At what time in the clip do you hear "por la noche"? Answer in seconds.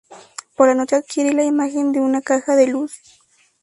0.55-0.95